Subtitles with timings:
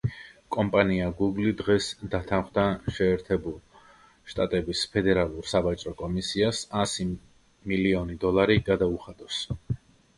[0.53, 2.63] კომპანია „გუგლი“ დღეს დათანხმდა,
[2.95, 3.83] შეერთებული
[4.33, 7.11] შტატების ფედერალურ სავაჭრო კომისიას ასი
[7.73, 9.45] მილიონი დოლარი გადაუხადოს.